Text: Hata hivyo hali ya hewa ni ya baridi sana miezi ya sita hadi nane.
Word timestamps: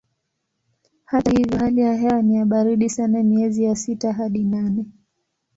Hata 1.03 1.31
hivyo 1.31 1.57
hali 1.57 1.81
ya 1.81 1.93
hewa 1.95 2.21
ni 2.21 2.35
ya 2.35 2.45
baridi 2.45 2.89
sana 2.89 3.23
miezi 3.23 3.63
ya 3.63 3.75
sita 3.75 4.13
hadi 4.13 4.43
nane. 4.43 4.85